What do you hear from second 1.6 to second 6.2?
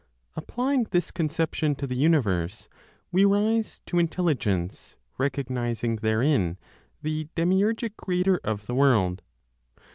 to the universe, we rise to Intelligence, recognizing